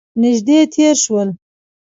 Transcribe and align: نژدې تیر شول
نژدې 0.21 0.59
تیر 0.73 0.91
شول 1.03 1.29